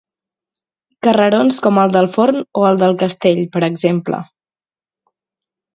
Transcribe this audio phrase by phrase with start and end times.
[1.07, 4.25] Carrerons com el del Forn o el del castell, per exemple.